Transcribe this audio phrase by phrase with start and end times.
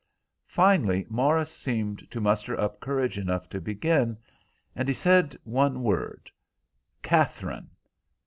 [0.47, 4.17] Finally Morris seemed to muster up courage enough to begin,
[4.75, 6.31] and he said one word—
[7.03, 7.69] "Katherine."